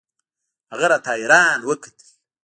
هغه 0.71 0.85
راته 0.91 1.09
حيران 1.15 1.59
وکتل. 1.63 2.07